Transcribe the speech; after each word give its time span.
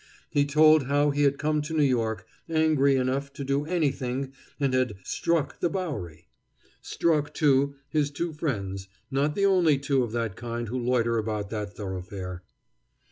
He 0.31 0.45
told 0.47 0.87
how 0.87 1.11
he 1.11 1.21
had 1.21 1.37
come 1.37 1.61
to 1.61 1.75
New 1.77 1.83
York, 1.83 2.25
angry 2.49 2.95
enough 2.95 3.31
to 3.33 3.43
do 3.43 3.65
anything, 3.67 4.33
and 4.59 4.73
had 4.73 4.95
"struck" 5.03 5.59
the 5.59 5.69
Bowery. 5.69 6.27
Struck, 6.81 7.35
too, 7.35 7.75
his 7.87 8.09
two 8.09 8.33
friends, 8.33 8.87
not 9.11 9.35
the 9.35 9.45
only 9.45 9.77
two 9.77 10.01
of 10.01 10.11
that 10.13 10.35
kind 10.35 10.69
who 10.69 10.79
loiter 10.79 11.19
about 11.19 11.51
that 11.51 11.75
thoroughfare. 11.75 12.41